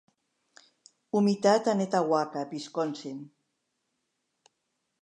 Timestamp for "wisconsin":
2.55-3.21